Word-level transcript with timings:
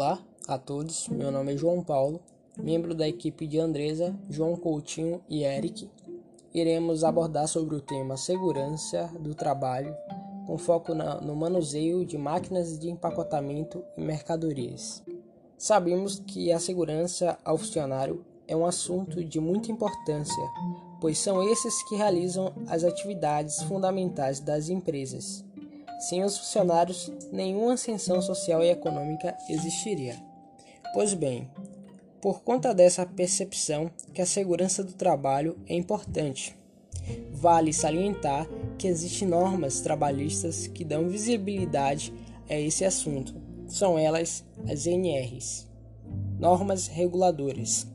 Olá 0.00 0.16
a 0.46 0.56
todos, 0.56 1.08
meu 1.08 1.32
nome 1.32 1.54
é 1.54 1.56
João 1.56 1.82
Paulo, 1.82 2.20
membro 2.56 2.94
da 2.94 3.08
equipe 3.08 3.48
de 3.48 3.58
Andresa, 3.58 4.16
João 4.30 4.54
Coutinho 4.54 5.20
e 5.28 5.42
Eric. 5.42 5.90
Iremos 6.54 7.02
abordar 7.02 7.48
sobre 7.48 7.74
o 7.74 7.80
tema 7.80 8.16
segurança 8.16 9.10
do 9.18 9.34
trabalho, 9.34 9.92
com 10.46 10.56
foco 10.56 10.94
no 10.94 11.34
manuseio 11.34 12.06
de 12.06 12.16
máquinas 12.16 12.78
de 12.78 12.88
empacotamento 12.88 13.82
e 13.96 14.00
mercadorias. 14.00 15.02
Sabemos 15.56 16.22
que 16.24 16.52
a 16.52 16.60
segurança 16.60 17.36
ao 17.44 17.58
funcionário 17.58 18.24
é 18.46 18.54
um 18.54 18.66
assunto 18.66 19.24
de 19.24 19.40
muita 19.40 19.72
importância, 19.72 20.44
pois 21.00 21.18
são 21.18 21.42
esses 21.42 21.82
que 21.88 21.96
realizam 21.96 22.52
as 22.68 22.84
atividades 22.84 23.60
fundamentais 23.64 24.38
das 24.38 24.68
empresas. 24.68 25.44
Sem 25.98 26.22
os 26.22 26.38
funcionários, 26.38 27.10
nenhuma 27.32 27.74
ascensão 27.74 28.22
social 28.22 28.62
e 28.62 28.70
econômica 28.70 29.36
existiria. 29.48 30.16
Pois 30.94 31.12
bem, 31.12 31.50
por 32.20 32.42
conta 32.42 32.72
dessa 32.72 33.04
percepção 33.04 33.90
que 34.14 34.22
a 34.22 34.26
segurança 34.26 34.84
do 34.84 34.92
trabalho 34.92 35.58
é 35.66 35.74
importante, 35.74 36.56
vale 37.32 37.72
salientar 37.72 38.48
que 38.78 38.86
existem 38.86 39.26
normas 39.26 39.80
trabalhistas 39.80 40.68
que 40.68 40.84
dão 40.84 41.08
visibilidade 41.08 42.12
a 42.48 42.54
esse 42.54 42.84
assunto. 42.84 43.34
São 43.66 43.98
elas 43.98 44.44
as 44.70 44.86
NRs, 44.86 45.68
normas 46.38 46.86
reguladoras. 46.86 47.86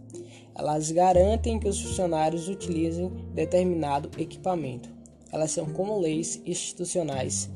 Elas 0.55 0.91
garantem 0.91 1.57
que 1.57 1.67
os 1.67 1.81
funcionários 1.81 2.47
utilizem 2.47 3.09
determinado 3.33 4.09
equipamento. 4.19 4.89
Elas 5.31 5.51
são 5.51 5.65
como 5.65 5.99
leis 5.99 6.39
institucionais 6.45 7.49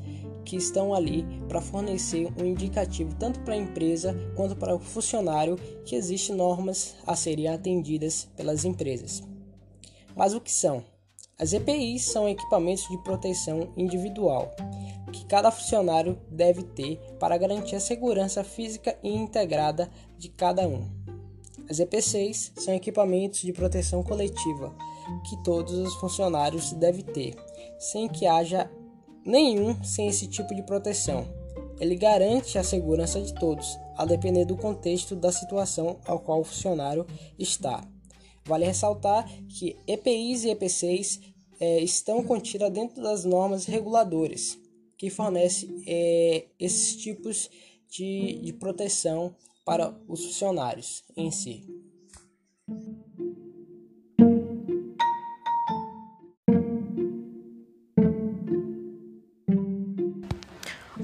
que 0.48 0.56
estão 0.56 0.94
ali 0.94 1.26
para 1.46 1.60
fornecer 1.60 2.32
um 2.40 2.46
indicativo 2.46 3.14
tanto 3.16 3.38
para 3.40 3.52
a 3.52 3.58
empresa 3.58 4.16
quanto 4.34 4.56
para 4.56 4.74
o 4.74 4.80
funcionário 4.80 5.56
que 5.84 5.94
existem 5.94 6.34
normas 6.34 6.96
a 7.06 7.14
serem 7.14 7.48
atendidas 7.48 8.26
pelas 8.34 8.64
empresas. 8.64 9.22
Mas 10.16 10.32
o 10.32 10.40
que 10.40 10.50
são? 10.50 10.82
As 11.38 11.52
EPIs 11.52 12.06
são 12.06 12.26
equipamentos 12.26 12.88
de 12.88 12.96
proteção 13.02 13.74
individual 13.76 14.50
que 15.12 15.26
cada 15.26 15.50
funcionário 15.50 16.18
deve 16.30 16.62
ter 16.62 16.96
para 17.20 17.36
garantir 17.36 17.76
a 17.76 17.80
segurança 17.80 18.42
física 18.42 18.98
e 19.02 19.14
integrada 19.14 19.90
de 20.16 20.30
cada 20.30 20.66
um. 20.66 20.88
As 21.68 21.78
EPCs 21.78 22.52
são 22.56 22.72
equipamentos 22.72 23.40
de 23.40 23.52
proteção 23.52 24.02
coletiva 24.02 24.74
que 25.28 25.36
todos 25.44 25.74
os 25.74 25.94
funcionários 25.96 26.72
devem 26.72 27.04
ter, 27.04 27.36
sem 27.78 28.08
que 28.08 28.26
haja 28.26 28.70
nenhum 29.28 29.82
sem 29.84 30.08
esse 30.08 30.26
tipo 30.26 30.54
de 30.54 30.62
proteção. 30.62 31.28
Ele 31.78 31.94
garante 31.94 32.58
a 32.58 32.64
segurança 32.64 33.20
de 33.20 33.34
todos, 33.34 33.78
a 33.96 34.04
depender 34.04 34.44
do 34.44 34.56
contexto 34.56 35.14
da 35.14 35.30
situação 35.30 36.00
ao 36.06 36.18
qual 36.18 36.40
o 36.40 36.44
funcionário 36.44 37.06
está. 37.38 37.86
Vale 38.44 38.64
ressaltar 38.64 39.30
que 39.48 39.76
EPIs 39.86 40.44
e 40.44 40.50
EPCs 40.50 41.20
é, 41.60 41.80
estão 41.80 42.24
contidas 42.24 42.72
dentro 42.72 43.02
das 43.02 43.24
normas 43.24 43.66
reguladoras 43.66 44.58
que 44.96 45.10
fornecem 45.10 45.84
é, 45.86 46.46
esses 46.58 46.96
tipos 46.96 47.48
de, 47.88 48.40
de 48.42 48.52
proteção 48.54 49.34
para 49.64 49.94
os 50.08 50.24
funcionários 50.24 51.04
em 51.16 51.30
si. 51.30 51.64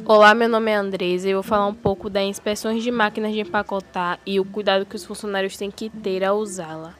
Olá, 0.06 0.34
meu 0.34 0.50
nome 0.50 0.70
é 0.70 0.74
Andresa 0.74 1.26
e 1.26 1.30
eu 1.30 1.38
vou 1.38 1.42
falar 1.42 1.66
um 1.66 1.72
pouco 1.74 2.10
das 2.10 2.24
inspeções 2.24 2.82
de 2.82 2.90
máquinas 2.90 3.32
de 3.32 3.40
empacotar 3.40 4.20
e 4.26 4.38
o 4.38 4.44
cuidado 4.44 4.84
que 4.84 4.94
os 4.94 5.04
funcionários 5.04 5.56
têm 5.56 5.70
que 5.70 5.88
ter 5.88 6.22
ao 6.22 6.36
usá-la. 6.36 6.94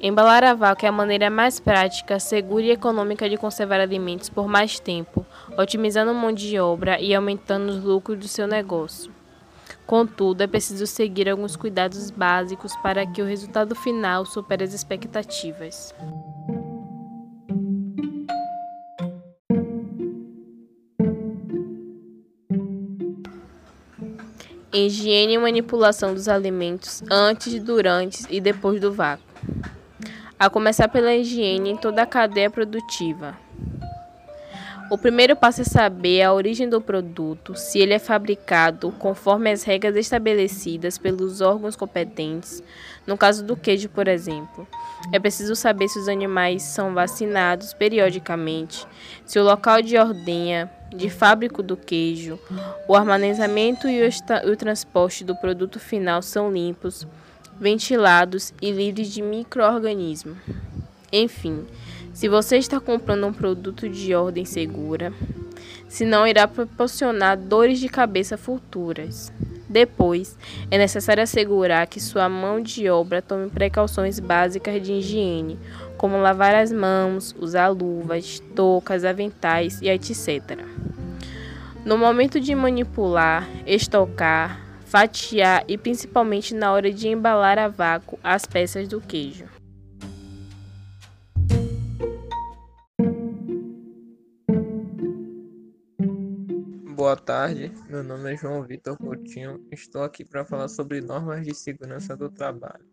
Embalar 0.00 0.42
a 0.42 0.54
vácuo 0.54 0.86
é 0.86 0.88
a 0.88 0.92
maneira 0.92 1.28
mais 1.28 1.60
prática, 1.60 2.18
segura 2.18 2.64
e 2.64 2.70
econômica 2.70 3.28
de 3.28 3.36
conservar 3.36 3.78
alimentos 3.78 4.30
por 4.30 4.48
mais 4.48 4.80
tempo, 4.80 5.26
otimizando 5.58 6.14
mão 6.14 6.32
de 6.32 6.58
obra 6.58 6.98
e 6.98 7.14
aumentando 7.14 7.68
os 7.68 7.84
lucros 7.84 8.18
do 8.18 8.26
seu 8.26 8.46
negócio. 8.46 9.12
Contudo, 9.86 10.40
é 10.40 10.46
preciso 10.46 10.86
seguir 10.86 11.28
alguns 11.28 11.56
cuidados 11.56 12.10
básicos 12.10 12.74
para 12.76 13.04
que 13.04 13.20
o 13.20 13.26
resultado 13.26 13.74
final 13.74 14.24
supere 14.24 14.64
as 14.64 14.72
expectativas. 14.72 15.94
Higiene 24.72 25.32
e 25.32 25.38
manipulação 25.38 26.12
dos 26.12 26.28
alimentos 26.28 27.02
antes, 27.10 27.58
durante 27.62 28.26
e 28.28 28.38
depois 28.38 28.78
do 28.78 28.92
vácuo. 28.92 29.24
A 30.38 30.50
começar 30.50 30.88
pela 30.88 31.14
higiene 31.14 31.70
em 31.70 31.76
toda 31.76 32.02
a 32.02 32.06
cadeia 32.06 32.50
produtiva. 32.50 33.34
O 34.90 34.96
primeiro 34.96 35.34
passo 35.34 35.62
é 35.62 35.64
saber 35.64 36.22
a 36.22 36.32
origem 36.32 36.68
do 36.68 36.80
produto, 36.80 37.54
se 37.54 37.78
ele 37.78 37.92
é 37.92 37.98
fabricado 37.98 38.90
conforme 38.92 39.50
as 39.50 39.62
regras 39.62 39.96
estabelecidas 39.96 40.96
pelos 40.96 41.40
órgãos 41.40 41.76
competentes. 41.76 42.62
No 43.06 43.16
caso 43.16 43.44
do 43.44 43.56
queijo, 43.56 43.88
por 43.88 44.06
exemplo, 44.06 44.68
é 45.12 45.18
preciso 45.18 45.54
saber 45.56 45.88
se 45.88 45.98
os 45.98 46.08
animais 46.08 46.62
são 46.62 46.94
vacinados 46.94 47.74
periodicamente, 47.74 48.86
se 49.26 49.38
o 49.38 49.44
local 49.44 49.82
de 49.82 49.96
ordenha 49.98 50.70
de 50.94 51.10
fábrico 51.10 51.62
do 51.62 51.76
queijo, 51.76 52.38
o 52.86 52.94
armazenamento 52.94 53.88
e 53.88 54.02
o, 54.02 54.50
o 54.50 54.56
transporte 54.56 55.24
do 55.24 55.36
produto 55.36 55.78
final 55.78 56.22
são 56.22 56.50
limpos, 56.50 57.06
ventilados 57.60 58.52
e 58.60 58.70
livres 58.70 59.12
de 59.12 59.22
microorganismos. 59.22 60.36
Enfim, 61.12 61.66
se 62.12 62.28
você 62.28 62.58
está 62.58 62.80
comprando 62.80 63.26
um 63.26 63.32
produto 63.32 63.88
de 63.88 64.14
ordem 64.14 64.44
segura, 64.44 65.12
senão 65.88 66.26
irá 66.26 66.46
proporcionar 66.46 67.36
dores 67.36 67.78
de 67.78 67.88
cabeça 67.88 68.36
futuras. 68.36 69.32
Depois, 69.68 70.36
é 70.70 70.78
necessário 70.78 71.22
assegurar 71.22 71.86
que 71.86 72.00
sua 72.00 72.28
mão 72.28 72.60
de 72.60 72.88
obra 72.88 73.20
tome 73.20 73.50
precauções 73.50 74.18
básicas 74.18 74.82
de 74.82 74.94
higiene, 74.94 75.58
como 75.98 76.16
lavar 76.16 76.54
as 76.54 76.72
mãos, 76.72 77.34
usar 77.38 77.68
luvas, 77.68 78.42
toucas, 78.54 79.04
aventais 79.04 79.80
e 79.82 79.88
etc. 79.88 80.58
No 81.88 81.96
momento 81.96 82.38
de 82.38 82.54
manipular, 82.54 83.48
estocar, 83.66 84.60
fatiar 84.84 85.64
e 85.66 85.78
principalmente 85.78 86.54
na 86.54 86.70
hora 86.70 86.92
de 86.92 87.08
embalar 87.08 87.58
a 87.58 87.66
vácuo 87.66 88.18
as 88.22 88.44
peças 88.44 88.86
do 88.86 89.00
queijo. 89.00 89.46
Boa 96.94 97.16
tarde, 97.16 97.72
meu 97.88 98.04
nome 98.04 98.34
é 98.34 98.36
João 98.36 98.62
Vitor 98.64 98.98
Coutinho. 98.98 99.66
Estou 99.72 100.02
aqui 100.02 100.26
para 100.26 100.44
falar 100.44 100.68
sobre 100.68 101.00
normas 101.00 101.42
de 101.46 101.54
segurança 101.54 102.14
do 102.14 102.28
trabalho. 102.28 102.84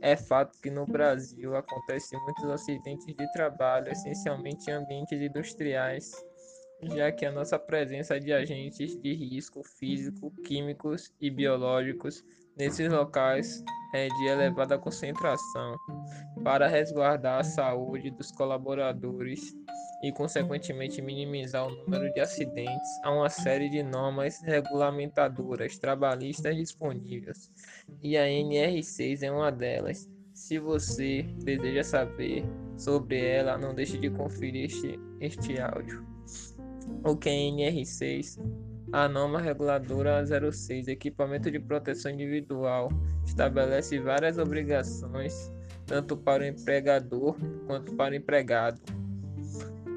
É 0.00 0.16
fato 0.16 0.58
que 0.62 0.70
no 0.70 0.86
Brasil 0.86 1.54
acontecem 1.54 2.18
muitos 2.22 2.44
acidentes 2.46 3.04
de 3.04 3.32
trabalho, 3.32 3.92
essencialmente 3.92 4.70
em 4.70 4.72
ambientes 4.72 5.20
industriais, 5.20 6.10
já 6.82 7.10
que 7.10 7.24
a 7.24 7.32
nossa 7.32 7.58
presença 7.58 8.20
de 8.20 8.32
agentes 8.32 8.96
de 9.00 9.14
risco 9.14 9.62
físico, 9.62 10.30
químicos 10.44 11.12
e 11.20 11.30
biológicos 11.30 12.22
nesses 12.56 12.90
locais 12.90 13.62
é 13.94 14.08
de 14.08 14.26
elevada 14.26 14.78
concentração. 14.78 15.76
Para 16.42 16.66
resguardar 16.68 17.40
a 17.40 17.44
saúde 17.44 18.10
dos 18.10 18.30
colaboradores 18.30 19.54
e, 20.02 20.12
consequentemente, 20.12 21.00
minimizar 21.00 21.66
o 21.66 21.74
número 21.84 22.12
de 22.12 22.20
acidentes, 22.20 22.88
há 23.02 23.10
uma 23.10 23.30
série 23.30 23.68
de 23.70 23.82
normas 23.82 24.40
regulamentadoras 24.42 25.78
trabalhistas 25.78 26.54
disponíveis 26.56 27.50
e 28.02 28.16
a 28.16 28.24
NR6 28.24 29.22
é 29.22 29.30
uma 29.30 29.50
delas. 29.50 30.08
Se 30.34 30.58
você 30.58 31.22
deseja 31.44 31.82
saber 31.82 32.44
sobre 32.76 33.24
ela, 33.24 33.56
não 33.56 33.74
deixe 33.74 33.96
de 33.96 34.10
conferir 34.10 34.66
este, 34.66 35.00
este 35.18 35.58
áudio. 35.58 36.15
O 37.04 37.16
que 37.16 37.28
é 37.28 37.32
NR6? 37.32 38.38
A 38.92 39.08
norma 39.08 39.40
reguladora 39.40 40.24
06, 40.24 40.88
Equipamento 40.88 41.50
de 41.50 41.58
Proteção 41.58 42.12
Individual, 42.12 42.88
estabelece 43.24 43.98
várias 43.98 44.38
obrigações, 44.38 45.52
tanto 45.86 46.16
para 46.16 46.42
o 46.42 46.46
empregador 46.46 47.36
quanto 47.66 47.94
para 47.94 48.12
o 48.12 48.16
empregado 48.16 48.80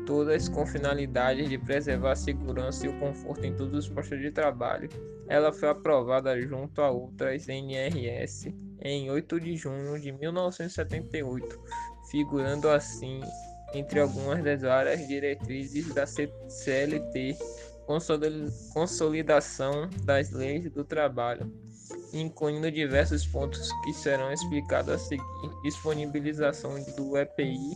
todas 0.09 0.49
com 0.49 0.65
finalidade 0.65 1.47
de 1.47 1.55
preservar 1.55 2.13
a 2.13 2.15
segurança 2.15 2.83
e 2.83 2.89
o 2.89 2.99
conforto 2.99 3.45
em 3.45 3.55
todos 3.55 3.85
os 3.85 3.87
postos 3.87 4.19
de 4.19 4.31
trabalho. 4.31 4.89
Ela 5.27 5.53
foi 5.53 5.69
aprovada 5.69 6.41
junto 6.41 6.81
a 6.81 6.89
outras 6.89 7.47
NRS 7.47 8.51
em 8.81 9.11
8 9.11 9.39
de 9.39 9.55
junho 9.55 9.99
de 9.99 10.11
1978, 10.11 11.61
figurando 12.09 12.69
assim 12.69 13.21
entre 13.73 13.99
algumas 13.99 14.43
das 14.43 14.61
várias 14.61 15.07
diretrizes 15.07 15.93
da 15.93 16.05
CLT 16.05 17.37
consolidação 18.73 19.89
das 20.03 20.29
leis 20.29 20.69
do 20.71 20.83
trabalho, 20.83 21.51
incluindo 22.13 22.71
diversos 22.71 23.25
pontos 23.25 23.71
que 23.83 23.93
serão 23.93 24.31
explicados 24.31 24.93
a 24.93 24.99
seguir: 24.99 25.23
disponibilização 25.63 26.75
do 26.95 27.17
EPI, 27.17 27.75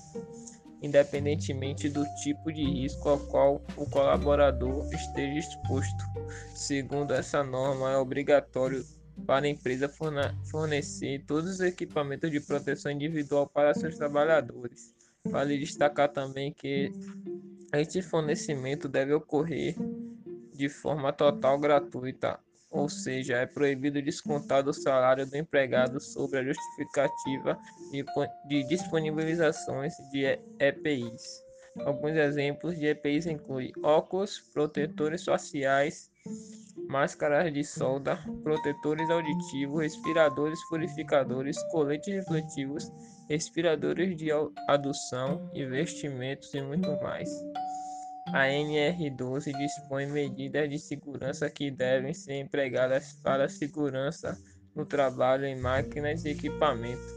independentemente 0.83 1.89
do 1.89 2.05
tipo 2.21 2.53
de 2.53 2.63
risco 2.63 3.09
ao 3.09 3.19
qual 3.19 3.63
o 3.75 3.89
colaborador 3.89 4.87
esteja 4.93 5.39
exposto. 5.39 6.05
Segundo 6.53 7.13
essa 7.13 7.43
norma, 7.43 7.91
é 7.91 7.97
obrigatório 7.97 8.85
para 9.25 9.47
a 9.47 9.49
empresa 9.49 9.91
fornecer 10.51 11.23
todos 11.25 11.49
os 11.49 11.59
equipamentos 11.59 12.29
de 12.29 12.39
proteção 12.39 12.91
individual 12.91 13.47
para 13.47 13.73
seus 13.73 13.95
trabalhadores. 13.95 14.93
Vale 15.25 15.57
destacar 15.57 16.09
também 16.09 16.51
que 16.53 16.91
este 17.73 18.01
fornecimento 18.01 18.87
deve 18.87 19.13
ocorrer 19.13 19.75
de 20.53 20.69
forma 20.69 21.11
total 21.11 21.57
gratuita, 21.57 22.39
ou 22.69 22.89
seja, 22.89 23.37
é 23.37 23.45
proibido 23.45 24.01
descontar 24.01 24.63
do 24.63 24.73
salário 24.73 25.25
do 25.25 25.35
empregado 25.35 25.99
sobre 25.99 26.39
a 26.39 26.43
justificativa 26.43 27.57
de, 27.91 28.03
de 28.47 28.67
disponibilizações 28.67 29.93
de 30.11 30.39
EPIs. 30.59 31.43
Alguns 31.79 32.15
exemplos 32.15 32.77
de 32.77 32.87
EPIs 32.87 33.25
incluem 33.25 33.71
óculos, 33.81 34.39
protetores 34.53 35.23
faciais, 35.23 36.11
máscaras 36.93 37.51
de 37.51 37.63
solda, 37.63 38.19
protetores 38.43 39.09
auditivos, 39.09 39.81
respiradores 39.81 40.63
purificadores, 40.69 41.57
coletes 41.71 42.13
refletivos, 42.13 42.91
respiradores 43.27 44.15
de 44.15 44.29
adução, 44.69 45.49
investimentos 45.55 46.53
e 46.53 46.61
muito 46.61 46.91
mais. 47.01 47.27
A 48.27 48.45
NR12 48.45 49.57
dispõe 49.57 50.05
medidas 50.05 50.69
de 50.69 50.77
segurança 50.77 51.49
que 51.49 51.71
devem 51.71 52.13
ser 52.13 52.39
empregadas 52.39 53.13
para 53.23 53.45
a 53.45 53.49
segurança 53.49 54.37
no 54.75 54.85
trabalho 54.85 55.45
em 55.45 55.59
máquinas 55.59 56.23
e 56.25 56.29
equipamentos. 56.29 57.11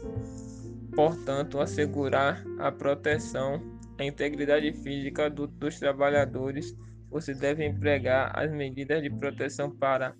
Portanto, 0.95 1.59
assegurar 1.59 2.43
a 2.57 2.71
proteção, 2.71 3.61
a 3.99 4.03
integridade 4.03 4.73
física 4.73 5.29
do, 5.29 5.45
dos 5.45 5.77
trabalhadores, 5.77 6.75
você 7.09 7.33
deve 7.33 7.65
empregar 7.65 8.31
as 8.37 8.51
medidas 8.51 9.01
de 9.01 9.09
proteção 9.09 9.71
para 9.71 10.15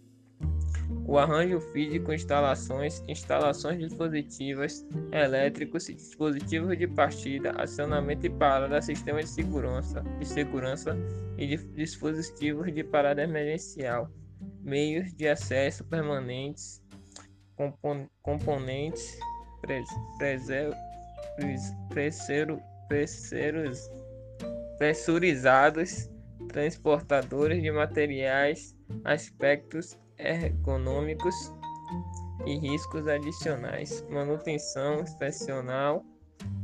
o 1.05 1.17
arranjo 1.17 1.59
físico, 1.71 2.11
instalações, 2.11 3.01
instalações 3.07 3.79
dispositivas 3.79 4.85
elétricos, 5.11 5.85
dispositivos 5.85 6.77
de 6.77 6.87
partida, 6.87 7.51
acionamento 7.51 8.25
e 8.25 8.29
parada, 8.29 8.81
sistema 8.81 9.21
de 9.21 9.29
segurança, 9.29 10.01
de 10.19 10.25
segurança 10.25 10.97
e 11.37 11.47
de 11.47 11.57
dispositivos 11.73 12.73
de 12.73 12.83
parada 12.83 13.23
emergencial, 13.23 14.11
meios 14.61 15.13
de 15.13 15.27
acesso 15.27 15.85
permanentes, 15.85 16.81
compon 17.55 18.07
componentes 18.21 19.17
pressurizados, 24.77 26.09
transportadores 26.47 27.61
de 27.61 27.71
materiais, 27.71 28.75
aspectos 29.03 29.97
ergonômicos 30.17 31.35
e 32.45 32.57
riscos 32.57 33.07
adicionais, 33.07 34.05
manutenção 34.09 35.01
inspecional, 35.01 36.03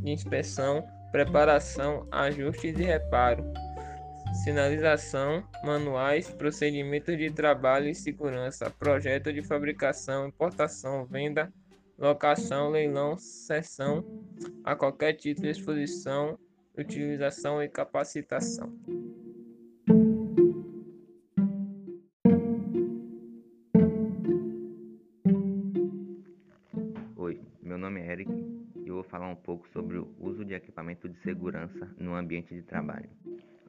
inspeção, 0.05 0.85
preparação, 1.11 2.07
ajustes 2.11 2.77
e 2.77 2.83
reparo, 2.83 3.43
sinalização, 4.43 5.43
manuais, 5.63 6.29
procedimentos 6.29 7.17
de 7.17 7.29
trabalho 7.31 7.87
e 7.87 7.95
segurança, 7.95 8.69
projeto 8.71 9.31
de 9.31 9.43
fabricação, 9.43 10.27
importação, 10.27 11.05
venda, 11.05 11.51
locação, 11.97 12.69
leilão, 12.69 13.17
cessão, 13.17 14.03
a 14.63 14.75
qualquer 14.75 15.13
título 15.13 15.45
de 15.45 15.51
exposição, 15.51 16.37
utilização 16.77 17.61
e 17.61 17.69
capacitação. 17.69 18.73
Equipamento 30.83 31.07
de 31.07 31.17
segurança 31.19 31.95
no 31.97 32.13
ambiente 32.13 32.53
de 32.53 32.61
trabalho. 32.61 33.09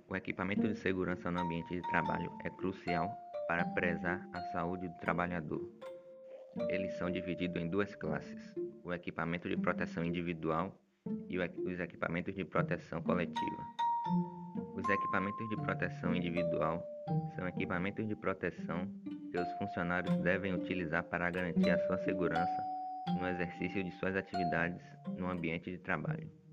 O 0.09 0.17
equipamento 0.17 0.67
de 0.67 0.75
segurança 0.75 1.31
no 1.31 1.41
ambiente 1.41 1.73
de 1.73 1.83
trabalho 1.83 2.31
é 2.45 2.51
crucial 2.51 3.09
para 3.47 3.65
prezar 3.67 4.29
a 4.33 4.41
saúde 4.53 4.89
do 4.89 4.99
trabalhador. 4.99 5.63
Eles 6.69 6.93
são 6.99 7.11
divididos 7.11 7.63
em 7.63 7.69
duas 7.69 7.95
classes: 7.95 8.55
o 8.83 8.93
equipamento 8.93 9.49
de 9.49 9.57
proteção 9.57 10.05
individual 10.05 10.77
e 11.29 11.39
os 11.39 11.79
equipamentos 11.79 12.35
de 12.35 12.45
proteção 12.45 13.01
coletiva. 13.01 13.63
Os 14.75 14.89
equipamentos 14.89 15.49
de 15.49 15.57
proteção 15.57 16.15
individual 16.15 16.83
são 17.37 17.47
equipamentos 17.47 18.09
de 18.09 18.17
proteção 18.17 18.89
que 19.31 19.39
os 19.39 19.53
funcionários 19.53 20.17
devem 20.19 20.53
utilizar 20.53 21.05
para 21.05 21.31
garantir 21.31 21.71
a 21.71 21.79
sua 21.87 21.99
segurança 21.99 22.63
no 23.21 23.29
exercício 23.29 23.85
de 23.85 23.93
suas 23.93 24.17
atividades 24.17 24.83
no 25.17 25.31
ambiente 25.31 25.71
de 25.71 25.79
trabalho. 25.79 26.44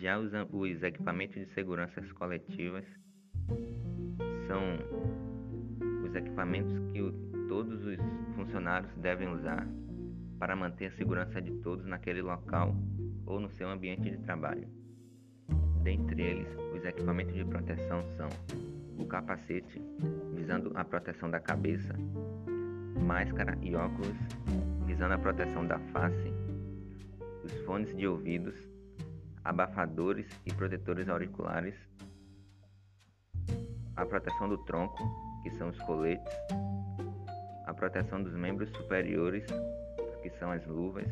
Já 0.00 0.18
os, 0.18 0.30
os 0.52 0.82
equipamentos 0.82 1.36
de 1.36 1.46
segurança 1.54 2.02
coletivas 2.14 2.84
são 4.46 4.62
os 6.04 6.14
equipamentos 6.14 6.78
que 6.92 7.00
o, 7.00 7.12
todos 7.48 7.84
os 7.84 7.98
funcionários 8.34 8.94
devem 8.96 9.28
usar 9.28 9.66
para 10.38 10.54
manter 10.54 10.86
a 10.86 10.90
segurança 10.92 11.40
de 11.40 11.50
todos 11.62 11.86
naquele 11.86 12.20
local 12.20 12.76
ou 13.24 13.40
no 13.40 13.50
seu 13.50 13.68
ambiente 13.68 14.10
de 14.10 14.18
trabalho. 14.18 14.68
Dentre 15.82 16.22
eles, 16.22 16.48
os 16.74 16.84
equipamentos 16.84 17.34
de 17.34 17.44
proteção 17.44 18.02
são 18.16 18.28
o 18.98 19.06
capacete, 19.06 19.80
visando 20.34 20.72
a 20.74 20.84
proteção 20.84 21.30
da 21.30 21.40
cabeça, 21.40 21.94
máscara 23.00 23.56
e 23.62 23.74
óculos 23.74 24.16
visando 24.86 25.14
a 25.14 25.18
proteção 25.18 25.66
da 25.66 25.78
face, 25.92 26.32
os 27.44 27.52
fones 27.64 27.94
de 27.96 28.06
ouvidos, 28.06 28.54
abafadores 29.46 30.26
e 30.44 30.52
protetores 30.52 31.08
auriculares, 31.08 31.74
a 33.94 34.04
proteção 34.04 34.48
do 34.48 34.58
tronco, 34.58 34.98
que 35.44 35.50
são 35.52 35.68
os 35.68 35.78
coletes, 35.82 36.32
a 37.64 37.72
proteção 37.72 38.20
dos 38.20 38.34
membros 38.34 38.68
superiores, 38.70 39.46
que 40.20 40.30
são 40.30 40.50
as 40.50 40.66
luvas, 40.66 41.06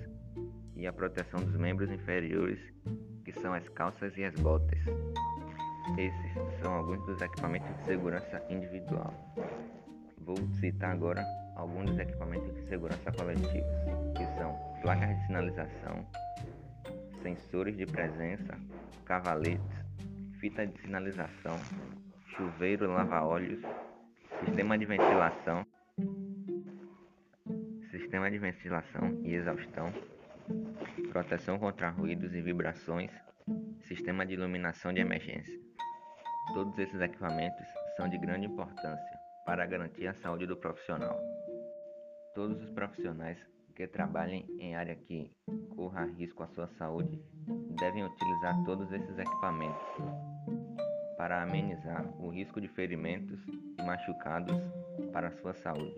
e 0.74 0.84
a 0.84 0.92
proteção 0.92 1.40
dos 1.44 1.56
membros 1.56 1.90
inferiores, 1.92 2.58
que 3.24 3.32
são 3.32 3.54
as 3.54 3.68
calças 3.68 4.16
e 4.16 4.24
as 4.24 4.34
botas. 4.34 4.80
Esses 5.96 6.60
são 6.60 6.74
alguns 6.74 7.06
dos 7.06 7.20
equipamentos 7.22 7.68
de 7.76 7.84
segurança 7.84 8.42
individual. 8.50 9.14
Vou 10.18 10.36
citar 10.58 10.90
agora 10.90 11.24
alguns 11.54 11.90
dos 11.90 11.98
equipamentos 12.00 12.52
de 12.52 12.66
segurança 12.66 13.12
coletivos, 13.12 13.76
que 14.16 14.26
são 14.36 14.52
placas 14.82 15.16
de 15.16 15.26
sinalização, 15.26 16.04
sensores 17.24 17.74
de 17.74 17.86
presença, 17.86 18.54
cavaletes, 19.06 19.64
fita 20.38 20.66
de 20.66 20.78
sinalização, 20.82 21.56
chuveiro 22.36 22.92
lava-olhos, 22.92 23.62
sistema 24.44 24.76
de 24.76 24.84
ventilação, 24.84 25.66
sistema 27.90 28.30
de 28.30 28.36
ventilação 28.36 29.22
e 29.24 29.32
exaustão, 29.32 29.90
proteção 31.10 31.58
contra 31.58 31.88
ruídos 31.88 32.34
e 32.34 32.42
vibrações, 32.42 33.10
sistema 33.88 34.26
de 34.26 34.34
iluminação 34.34 34.92
de 34.92 35.00
emergência. 35.00 35.58
Todos 36.52 36.78
esses 36.78 37.00
equipamentos 37.00 37.66
são 37.96 38.06
de 38.06 38.18
grande 38.18 38.44
importância 38.44 39.18
para 39.46 39.64
garantir 39.64 40.06
a 40.08 40.14
saúde 40.16 40.46
do 40.46 40.58
profissional. 40.58 41.18
Todos 42.34 42.62
os 42.62 42.70
profissionais 42.72 43.38
que 43.74 43.86
trabalhem 43.86 44.46
em 44.58 44.74
área 44.74 44.94
que 44.94 45.32
corra 45.76 46.04
risco 46.04 46.42
à 46.42 46.48
sua 46.48 46.68
saúde 46.78 47.20
devem 47.78 48.04
utilizar 48.04 48.64
todos 48.64 48.90
esses 48.92 49.18
equipamentos 49.18 49.82
para 51.16 51.42
amenizar 51.42 52.04
o 52.18 52.28
risco 52.30 52.60
de 52.60 52.68
ferimentos 52.68 53.38
e 53.78 53.82
machucados 53.82 54.56
para 55.12 55.28
a 55.28 55.32
sua 55.32 55.54
saúde. 55.54 55.94